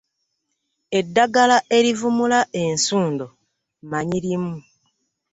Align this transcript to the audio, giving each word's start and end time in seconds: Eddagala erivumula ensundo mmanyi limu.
Eddagala 0.99 1.57
erivumula 1.77 2.39
ensundo 2.63 3.25
mmanyi 3.83 4.17
limu. 4.25 4.53